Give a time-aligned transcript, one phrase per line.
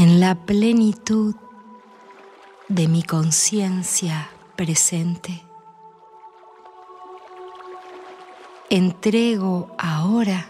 [0.00, 1.34] en la plenitud
[2.68, 5.42] de mi conciencia presente.
[8.70, 10.46] Entrego ahora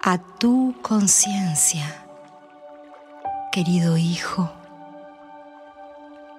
[0.00, 2.06] a tu conciencia,
[3.50, 4.52] querido hijo,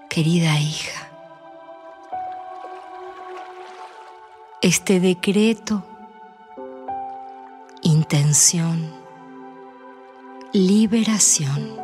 [0.10, 1.10] querida hija.
[4.62, 5.84] Este decreto,
[7.82, 9.03] intención,
[10.54, 11.82] liberación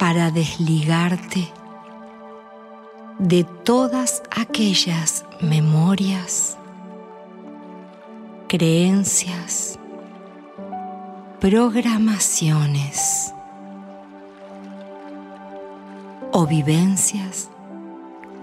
[0.00, 1.48] para desligarte
[3.20, 6.58] de todas aquellas memorias,
[8.48, 9.78] creencias,
[11.38, 13.32] programaciones
[16.32, 17.48] o vivencias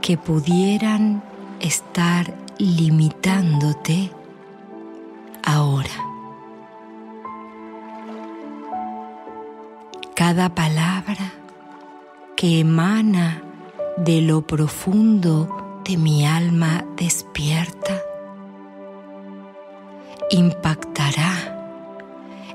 [0.02, 1.22] que pudieran
[1.60, 4.12] estar limitándote
[5.46, 5.95] ahora.
[10.36, 11.32] Cada palabra
[12.36, 13.42] que emana
[13.96, 18.02] de lo profundo de mi alma despierta
[20.32, 21.32] impactará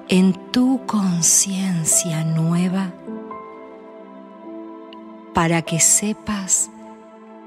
[0.08, 2.92] en tu conciencia nueva
[5.32, 6.70] para que sepas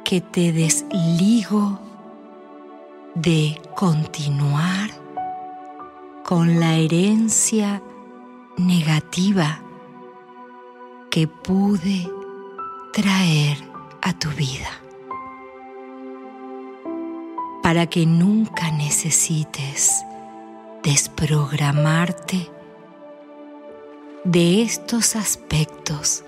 [0.03, 1.79] que te desligo
[3.13, 4.89] de continuar
[6.23, 7.83] con la herencia
[8.57, 9.62] negativa
[11.13, 12.09] que pude
[12.91, 13.57] traer
[14.01, 14.71] a tu vida
[17.61, 20.03] para que nunca necesites
[20.81, 22.49] desprogramarte
[24.23, 26.23] de estos aspectos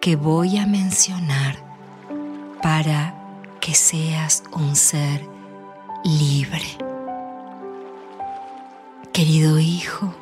[0.00, 1.54] que voy a mencionar
[2.64, 3.14] para
[3.60, 5.24] que seas un ser
[6.02, 6.66] libre.
[9.12, 10.12] Querido hijo,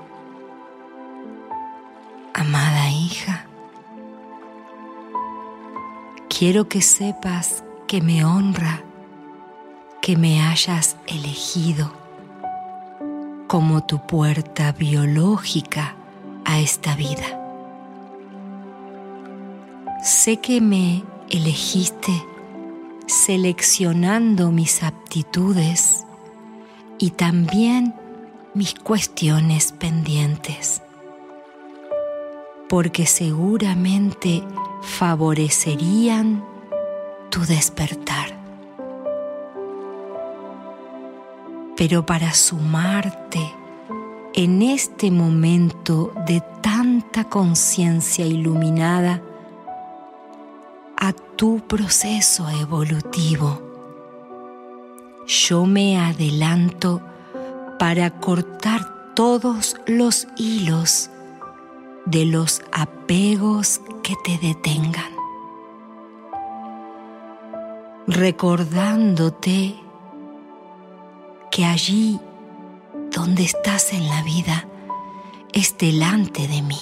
[3.10, 3.46] hija,
[6.28, 8.82] quiero que sepas que me honra
[10.00, 11.92] que me hayas elegido
[13.46, 15.96] como tu puerta biológica
[16.44, 17.36] a esta vida.
[20.02, 22.24] Sé que me elegiste
[23.06, 26.06] seleccionando mis aptitudes
[26.98, 27.94] y también
[28.54, 30.82] mis cuestiones pendientes,
[32.70, 34.44] porque seguramente
[34.80, 36.44] favorecerían
[37.28, 38.38] tu despertar.
[41.76, 43.40] Pero para sumarte
[44.34, 49.20] en este momento de tanta conciencia iluminada
[50.96, 53.60] a tu proceso evolutivo,
[55.26, 57.00] yo me adelanto
[57.80, 61.10] para cortar todos los hilos
[62.10, 65.12] de los apegos que te detengan,
[68.08, 69.76] recordándote
[71.52, 72.18] que allí
[73.12, 74.66] donde estás en la vida
[75.52, 76.80] es delante de mí.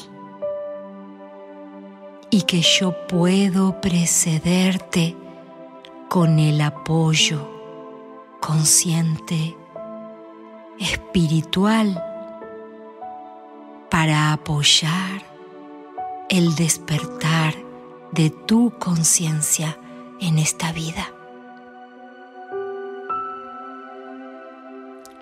[2.30, 5.16] Y que yo puedo precederte
[6.08, 7.48] con el apoyo
[8.40, 9.56] consciente,
[10.78, 12.07] espiritual,
[13.98, 15.22] para apoyar
[16.28, 17.52] el despertar
[18.12, 19.76] de tu conciencia
[20.20, 21.08] en esta vida.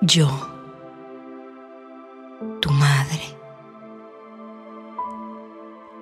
[0.03, 0.29] Yo,
[2.61, 3.25] tu madre,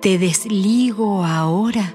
[0.01, 1.93] te desligo ahora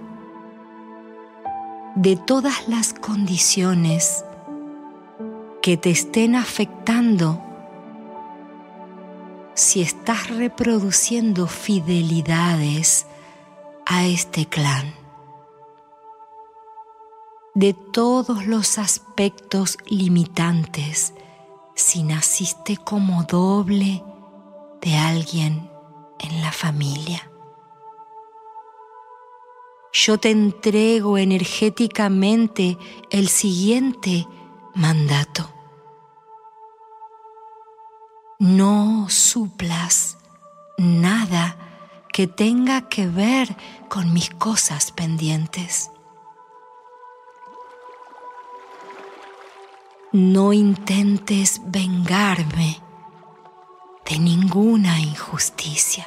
[1.94, 4.24] de todas las condiciones
[5.60, 7.49] que te estén afectando
[9.60, 13.06] si estás reproduciendo fidelidades
[13.84, 14.94] a este clan.
[17.54, 21.12] De todos los aspectos limitantes,
[21.74, 24.02] si naciste como doble
[24.80, 25.70] de alguien
[26.20, 27.30] en la familia.
[29.92, 32.78] Yo te entrego energéticamente
[33.10, 34.26] el siguiente
[34.74, 35.59] mandato
[38.40, 40.16] no suplas
[40.78, 41.56] nada
[42.10, 43.54] que tenga que ver
[43.90, 45.90] con mis cosas pendientes.
[50.12, 52.80] No intentes vengarme
[54.08, 56.06] de ninguna injusticia.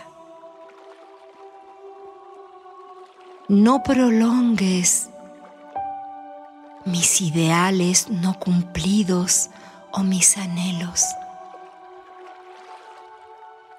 [3.48, 5.08] No prolongues
[6.86, 9.52] mis ideales no cumplidos
[9.92, 11.06] o mis anhelos.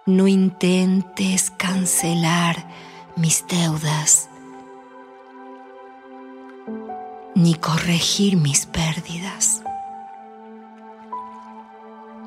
[0.06, 2.68] No intentes cancelar
[3.16, 4.28] mis deudas
[7.34, 9.62] ni corregir mis pérdidas.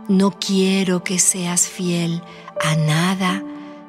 [0.07, 2.23] No quiero que seas fiel
[2.63, 3.43] a nada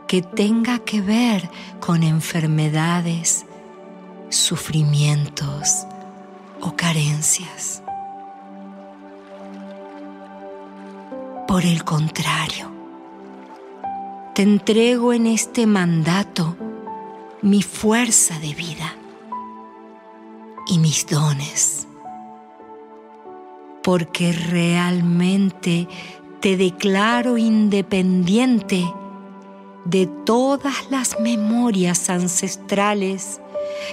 [0.06, 1.48] que tenga que ver
[1.80, 3.46] con enfermedades,
[4.28, 5.86] sufrimientos
[6.60, 7.82] o carencias.
[11.46, 12.77] Por el contrario,
[14.38, 16.56] te entrego en este mandato
[17.42, 18.94] mi fuerza de vida
[20.68, 21.88] y mis dones,
[23.82, 25.88] porque realmente
[26.38, 28.84] te declaro independiente
[29.84, 33.40] de todas las memorias ancestrales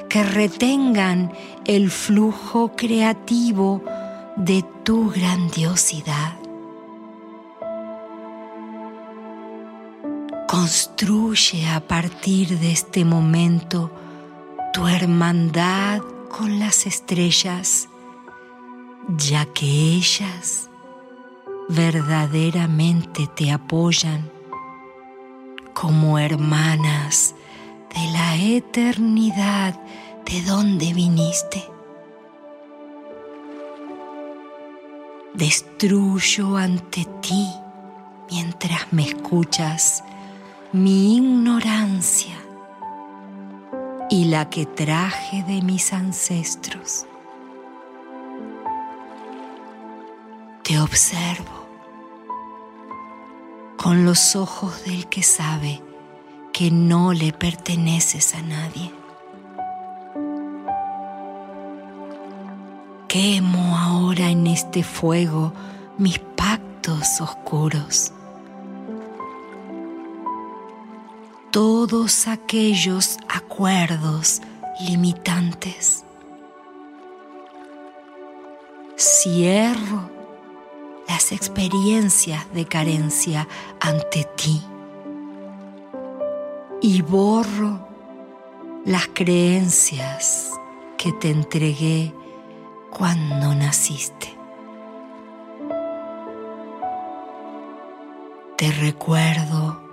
[0.10, 1.34] que retengan
[1.66, 3.82] el flujo creativo
[4.36, 6.45] de tu grandiosidad.
[10.56, 13.92] Construye a partir de este momento
[14.72, 17.90] tu hermandad con las estrellas,
[19.18, 20.70] ya que ellas
[21.68, 24.32] verdaderamente te apoyan
[25.74, 27.36] como hermanas
[27.94, 29.78] de la eternidad
[30.26, 31.66] de donde viniste.
[35.34, 37.46] Destruyo ante ti,
[38.32, 40.02] mientras me escuchas,
[40.76, 42.36] mi ignorancia
[44.10, 47.06] y la que traje de mis ancestros.
[50.64, 51.66] Te observo
[53.78, 55.82] con los ojos del que sabe
[56.52, 58.92] que no le perteneces a nadie.
[63.08, 65.54] Quemo ahora en este fuego
[65.98, 68.12] mis pactos oscuros.
[71.88, 74.42] Todos aquellos acuerdos
[74.90, 76.04] limitantes.
[78.98, 80.10] Cierro
[81.08, 83.48] las experiencias de carencia
[83.80, 84.64] ante ti
[86.82, 87.88] y borro
[88.84, 90.50] las creencias
[90.98, 92.16] que te entregué
[92.90, 94.36] cuando naciste.
[98.58, 99.85] Te recuerdo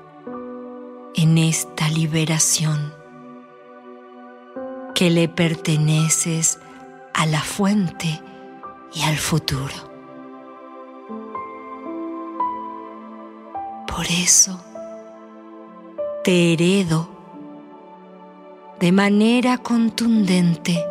[1.15, 2.95] en esta liberación
[4.95, 6.59] que le perteneces
[7.13, 8.21] a la fuente
[8.95, 9.75] y al futuro.
[13.87, 14.59] Por eso
[16.25, 17.09] te heredo
[18.81, 20.83] de manera contundente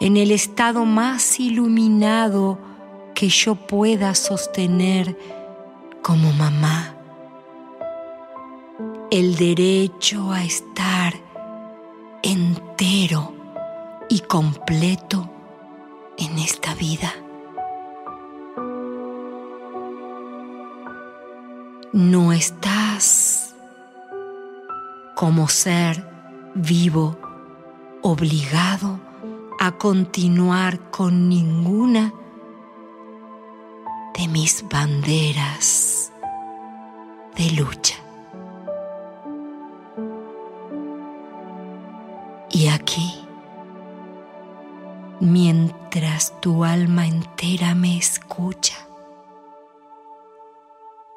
[0.00, 2.58] en el estado más iluminado
[3.14, 5.18] que yo pueda sostener
[6.02, 6.97] como mamá
[9.10, 11.14] el derecho a estar
[12.22, 13.34] entero
[14.08, 15.30] y completo
[16.18, 17.12] en esta vida.
[21.92, 23.54] no estás
[25.16, 26.06] como ser
[26.54, 27.18] vivo
[28.02, 29.00] obligado
[29.58, 32.12] a continuar con ninguna
[34.16, 36.12] de mis banderas
[37.36, 38.07] de lucha.
[46.40, 48.76] Tu alma entera me escucha,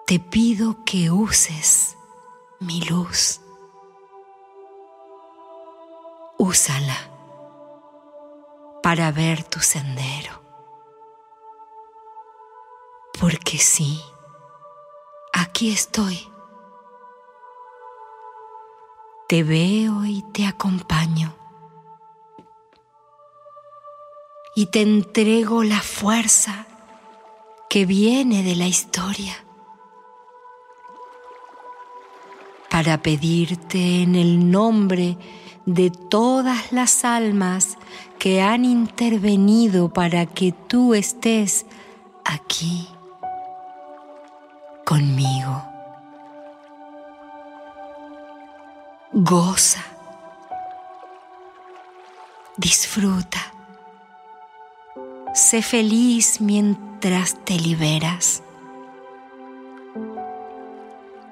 [0.05, 1.97] te pido que uses
[2.59, 3.41] mi luz.
[6.37, 6.97] Úsala
[8.83, 10.41] para ver tu sendero.
[13.19, 14.01] Porque sí,
[15.33, 16.31] aquí estoy.
[19.27, 21.40] Te veo y te acompaño.
[24.55, 26.65] Y te entrego la fuerza
[27.69, 29.45] que viene de la historia
[32.69, 35.17] para pedirte en el nombre
[35.65, 37.77] de todas las almas
[38.17, 41.65] que han intervenido para que tú estés
[42.25, 42.87] aquí
[44.85, 45.63] conmigo.
[49.13, 49.83] Goza,
[52.57, 53.39] disfruta,
[55.41, 58.43] sé feliz mientras te liberas.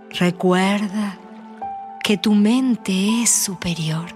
[0.10, 1.18] Recuerda
[2.04, 4.08] que tu mente es superior.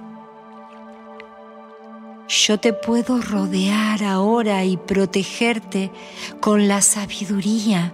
[2.28, 5.92] Yo te puedo rodear ahora y protegerte
[6.40, 7.94] con la sabiduría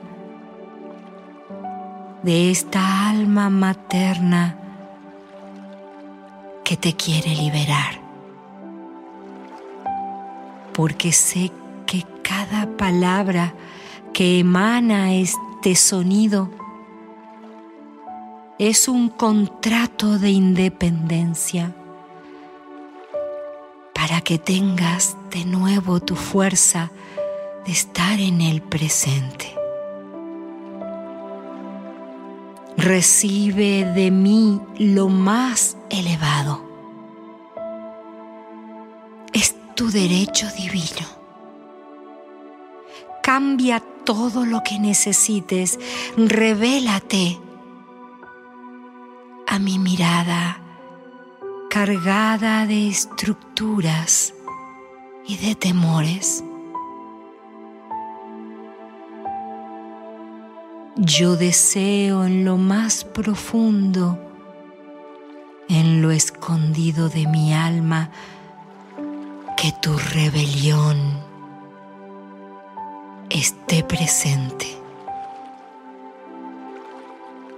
[2.24, 4.58] de esta alma materna
[6.64, 8.00] que te quiere liberar.
[10.74, 11.52] Porque sé
[12.30, 13.56] cada palabra
[14.14, 16.52] que emana este sonido
[18.60, 21.76] es un contrato de independencia
[23.96, 26.92] para que tengas de nuevo tu fuerza
[27.66, 29.56] de estar en el presente.
[32.78, 36.64] Recibe de mí lo más elevado.
[39.34, 41.19] Es tu derecho divino.
[43.32, 45.78] Cambia todo lo que necesites.
[46.18, 47.40] Revélate
[49.46, 50.60] a mi mirada
[51.70, 54.34] cargada de estructuras
[55.28, 56.44] y de temores.
[60.96, 64.18] Yo deseo en lo más profundo,
[65.68, 68.10] en lo escondido de mi alma,
[69.56, 71.29] que tu rebelión
[73.30, 74.68] esté presente.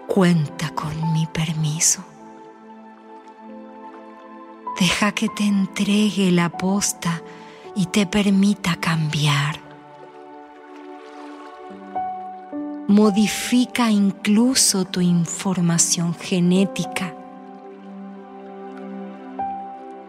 [0.07, 2.03] Cuenta con mi permiso.
[4.79, 7.21] Deja que te entregue la posta
[7.75, 9.59] y te permita cambiar.
[12.87, 17.15] Modifica incluso tu información genética,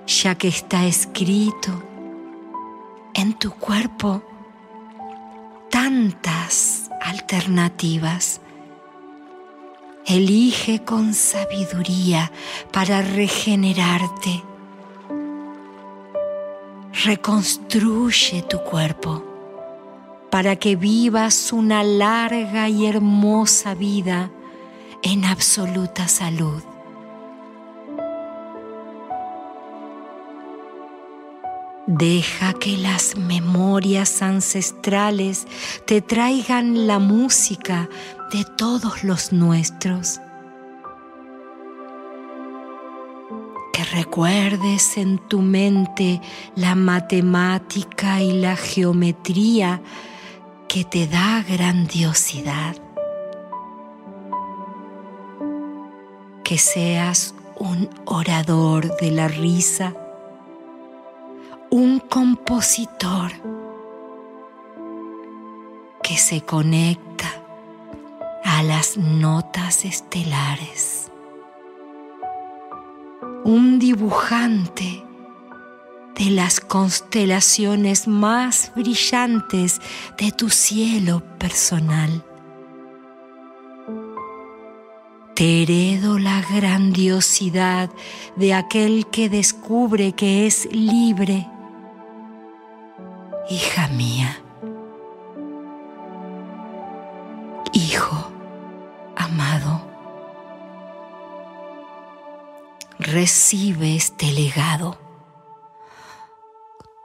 [0.06, 1.70] ya que está escrito
[3.14, 4.22] en tu cuerpo
[6.02, 8.40] tantas alternativas.
[10.04, 12.32] Elige con sabiduría
[12.72, 14.42] para regenerarte
[17.04, 19.24] reconstruye tu cuerpo
[20.30, 24.30] para que vivas una larga y hermosa vida
[25.02, 26.62] en absoluta salud.
[31.86, 35.46] Deja que las memorias ancestrales
[35.86, 37.88] te traigan la música
[38.32, 40.20] de todos los nuestros
[43.92, 46.20] recuerdes en tu mente
[46.56, 49.82] la matemática y la geometría
[50.68, 52.76] que te da grandiosidad.
[56.42, 59.94] Que seas un orador de la risa,
[61.72, 63.32] un compositor
[66.02, 67.32] que se conecta
[68.44, 71.10] a las notas estelares
[73.44, 75.02] un dibujante
[76.14, 79.80] de las constelaciones más brillantes
[80.18, 82.22] de tu cielo personal.
[85.34, 87.88] Te heredo la grandiosidad
[88.36, 91.48] de aquel que descubre que es libre.
[93.48, 94.42] Hija mía,
[97.72, 98.32] hijo
[99.16, 99.92] amado.
[103.02, 104.96] recibe este legado,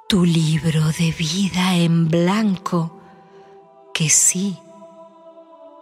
[0.08, 2.98] tu libro de vida en blanco
[3.94, 4.58] que sí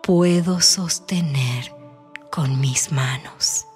[0.01, 1.71] puedo sostener
[2.31, 3.67] con mis manos.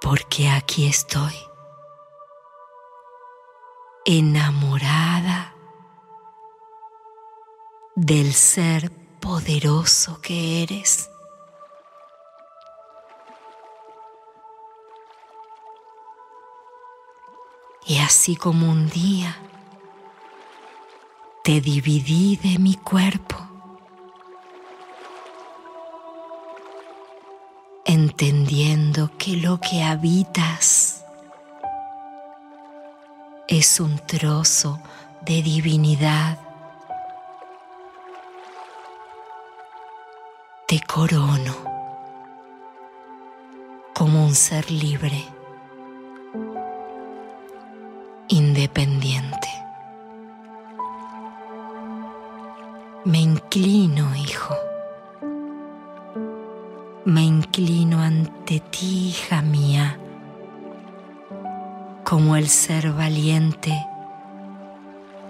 [0.00, 1.34] Porque aquí estoy,
[4.18, 5.54] enamorada
[7.94, 8.90] del ser
[9.20, 11.08] poderoso que eres.
[17.86, 19.36] Y así como un día
[21.44, 23.36] te dividí de mi cuerpo,
[27.84, 30.99] entendiendo que lo que habitas
[33.60, 34.80] es un trozo
[35.20, 36.38] de divinidad,
[40.66, 41.54] te corono
[43.94, 45.26] como un ser libre
[48.28, 49.48] independiente.
[53.04, 54.54] Me inclino, hijo.
[57.04, 59.98] Me inclino ante ti, hija mía,
[62.10, 63.86] como el ser valiente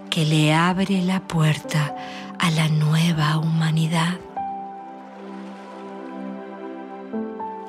[0.09, 1.95] que le abre la puerta
[2.39, 4.19] a la nueva humanidad.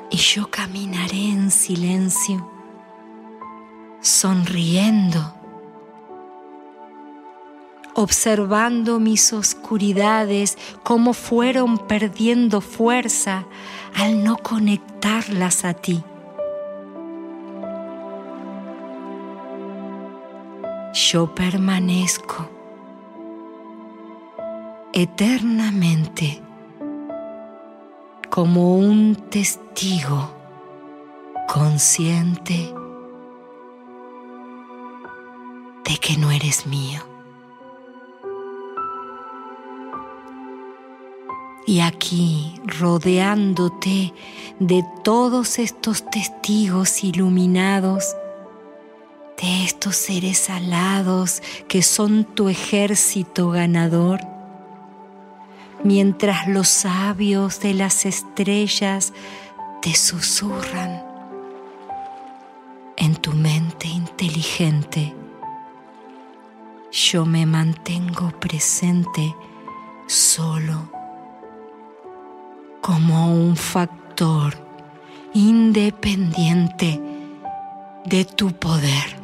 [0.09, 2.49] Y yo caminaré en silencio
[3.99, 5.35] sonriendo
[7.93, 13.43] observando mis oscuridades, cómo fueron perdiendo fuerza
[13.93, 16.01] al no conectarlas a ti.
[21.11, 22.47] Yo permanezco
[24.93, 26.41] eternamente
[28.29, 30.31] como un testigo
[31.53, 32.73] consciente
[35.83, 37.01] de que no eres mío.
[41.67, 44.13] Y aquí, rodeándote
[44.59, 48.15] de todos estos testigos iluminados,
[49.41, 54.19] de estos seres alados que son tu ejército ganador,
[55.83, 59.13] mientras los sabios de las estrellas
[59.81, 61.03] te susurran
[62.97, 65.15] en tu mente inteligente,
[66.91, 69.35] yo me mantengo presente
[70.07, 70.91] solo
[72.81, 74.53] como un factor
[75.33, 77.01] independiente
[78.05, 79.20] de tu poder.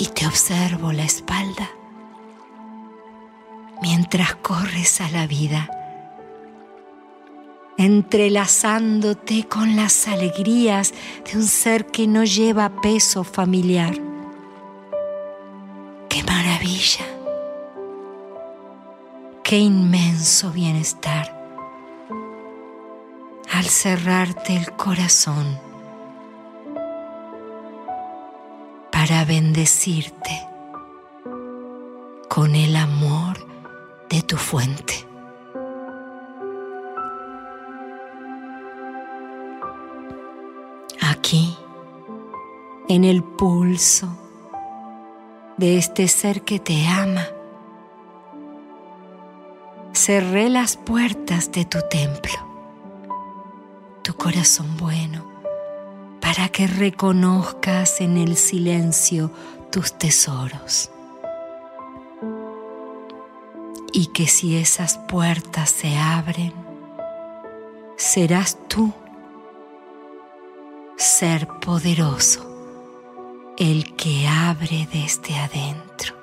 [0.00, 1.70] Y te observo la espalda
[3.82, 5.68] mientras corres a la vida
[7.76, 10.94] entrelazándote con las alegrías
[11.30, 13.94] de un ser que no lleva peso familiar.
[16.08, 17.04] ¡Qué maravilla!
[19.44, 21.38] ¡Qué inmenso bienestar!
[23.52, 25.69] Al cerrarte el corazón
[29.00, 30.46] para bendecirte
[32.28, 33.34] con el amor
[34.10, 35.06] de tu fuente.
[41.00, 41.56] aquí,
[42.90, 44.06] en el pulso
[45.56, 47.26] de este ser que te ama.
[49.94, 52.38] Cerré las puertas de tu templo,
[54.02, 55.39] tu corazón bueno,
[56.32, 59.32] para que reconozcas en el silencio
[59.72, 60.88] tus tesoros.
[63.92, 66.52] Y que si esas puertas se abren,
[67.96, 68.94] serás tú
[70.96, 72.46] ser poderoso,
[73.58, 76.14] el que abre desde adentro.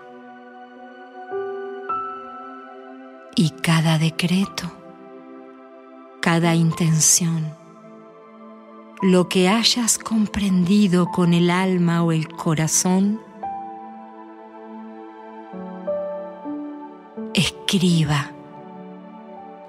[3.35, 4.71] Y cada decreto,
[6.21, 7.53] cada intención,
[9.01, 13.21] lo que hayas comprendido con el alma o el corazón,
[17.33, 18.31] escriba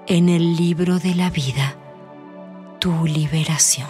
[0.07, 1.75] en el libro de la vida
[2.79, 3.89] tu liberación.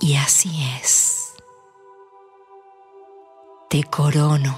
[0.00, 1.34] Y así es.
[3.68, 4.56] Te corono,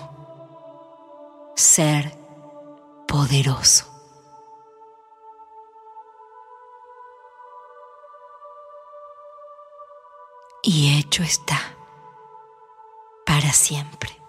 [1.57, 2.17] ser
[3.09, 3.90] poderoso.
[11.11, 11.77] Hecho está
[13.27, 14.20] para siempre.